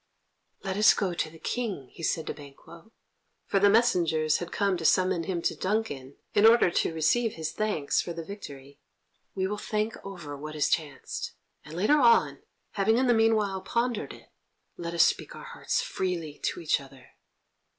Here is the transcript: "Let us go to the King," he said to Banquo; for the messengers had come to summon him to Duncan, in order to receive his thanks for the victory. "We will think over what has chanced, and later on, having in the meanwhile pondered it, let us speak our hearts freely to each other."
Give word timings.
"Let 0.63 0.77
us 0.77 0.95
go 0.95 1.13
to 1.13 1.29
the 1.29 1.37
King," 1.37 1.89
he 1.93 2.01
said 2.01 2.25
to 2.25 2.33
Banquo; 2.33 2.91
for 3.45 3.59
the 3.59 3.69
messengers 3.69 4.37
had 4.37 4.51
come 4.51 4.75
to 4.77 4.83
summon 4.83 5.25
him 5.25 5.43
to 5.43 5.55
Duncan, 5.55 6.17
in 6.33 6.43
order 6.47 6.71
to 6.71 6.91
receive 6.95 7.33
his 7.33 7.51
thanks 7.51 8.01
for 8.01 8.11
the 8.11 8.23
victory. 8.23 8.79
"We 9.35 9.45
will 9.47 9.59
think 9.59 9.95
over 10.03 10.35
what 10.35 10.55
has 10.55 10.69
chanced, 10.69 11.33
and 11.63 11.75
later 11.75 11.99
on, 11.99 12.39
having 12.71 12.97
in 12.97 13.05
the 13.05 13.13
meanwhile 13.13 13.61
pondered 13.61 14.11
it, 14.13 14.31
let 14.75 14.95
us 14.95 15.03
speak 15.03 15.35
our 15.35 15.43
hearts 15.45 15.81
freely 15.83 16.39
to 16.45 16.61
each 16.61 16.81
other." 16.81 17.11